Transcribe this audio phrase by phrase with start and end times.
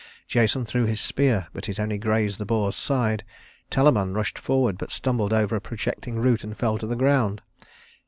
[0.27, 3.23] Jason threw his spear, but it only grazed the boar's side.
[3.69, 7.39] Telamon rushed forward, but stumbled over a projecting root and fell to the ground.